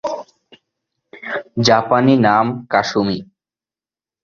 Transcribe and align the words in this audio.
জাপানি 1.65 2.13
নাম 2.25 2.45
কাসুমি। 2.69 3.17